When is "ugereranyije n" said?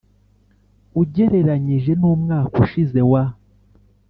1.01-2.01